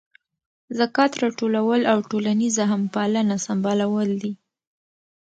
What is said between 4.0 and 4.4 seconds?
دي.